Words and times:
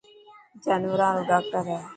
جانوران 0.63 1.13
رو 1.17 1.23
ڊاڪٽر 1.29 1.61
هي. 1.71 1.79